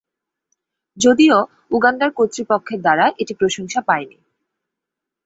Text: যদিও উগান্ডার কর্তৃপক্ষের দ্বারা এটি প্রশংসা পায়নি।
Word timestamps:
যদিও 0.97 1.37
উগান্ডার 1.71 2.09
কর্তৃপক্ষের 2.11 2.79
দ্বারা 2.81 3.05
এটি 3.21 3.33
প্রশংসা 3.33 3.79
পায়নি। 3.81 4.17